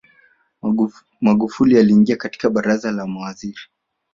magufuli 1.21 1.79
aliingia 1.79 2.15
katika 2.15 2.49
baraza 2.49 2.91
la 2.91 3.07
mawaziri 3.07 3.61